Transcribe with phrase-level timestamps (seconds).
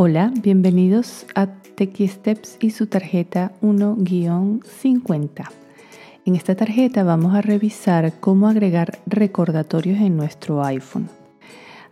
[0.00, 5.50] Hola, bienvenidos a Techie Steps y su tarjeta 1-50.
[6.24, 11.08] En esta tarjeta vamos a revisar cómo agregar recordatorios en nuestro iPhone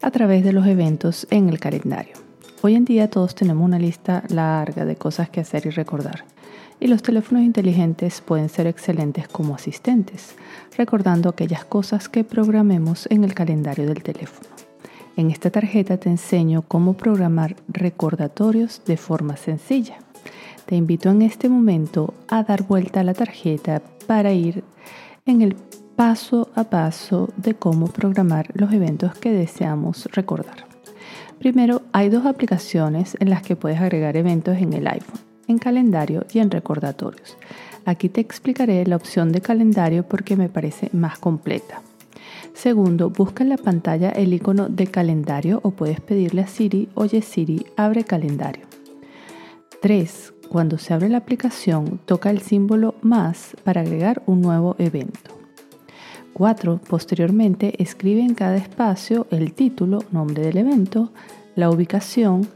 [0.03, 2.15] a través de los eventos en el calendario.
[2.63, 6.27] Hoy en día todos tenemos una lista larga de cosas que hacer y recordar.
[6.79, 10.37] Y los teléfonos inteligentes pueden ser excelentes como asistentes,
[10.79, 14.56] recordando aquellas cosas que programemos en el calendario del teléfono.
[15.17, 19.97] En esta tarjeta te enseño cómo programar recordatorios de forma sencilla.
[20.67, 24.63] Te invito en este momento a dar vuelta a la tarjeta para ir
[25.25, 25.57] en el
[25.97, 30.67] paso a paso de cómo programar los eventos que deseamos recordar.
[31.39, 36.27] Primero, hay dos aplicaciones en las que puedes agregar eventos en el iPhone, en calendario
[36.31, 37.39] y en recordatorios.
[37.87, 41.81] Aquí te explicaré la opción de calendario porque me parece más completa.
[42.57, 47.21] Segundo, busca en la pantalla el icono de calendario o puedes pedirle a Siri, oye
[47.21, 48.65] Siri, abre calendario.
[49.83, 50.33] 3.
[50.49, 55.39] Cuando se abre la aplicación, toca el símbolo más para agregar un nuevo evento.
[56.33, 56.81] 4.
[56.89, 61.13] Posteriormente, escribe en cada espacio el título, nombre del evento,
[61.57, 62.49] la ubicación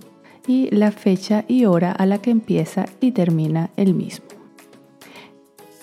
[0.46, 4.24] y la fecha y hora a la que empieza y termina el mismo.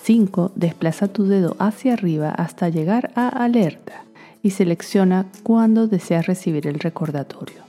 [0.02, 0.52] 5.
[0.56, 4.07] Desplaza tu dedo hacia arriba hasta llegar a alerta
[4.42, 7.62] y selecciona cuándo deseas recibir el recordatorio.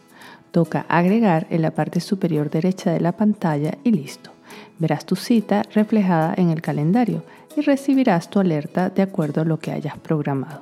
[0.51, 4.31] Toca agregar en la parte superior derecha de la pantalla y listo.
[4.79, 7.23] Verás tu cita reflejada en el calendario
[7.55, 10.61] y recibirás tu alerta de acuerdo a lo que hayas programado.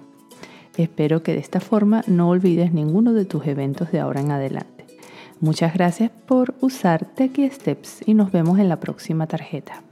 [0.77, 4.85] Espero que de esta forma no olvides ninguno de tus eventos de ahora en adelante.
[5.39, 9.86] Muchas gracias por usar Techie Steps y nos vemos en la próxima tarjeta.